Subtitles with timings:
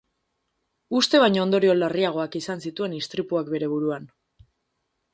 [0.99, 4.13] Uste baino ondorio larriagoak izan zituen istripuak bere buruan.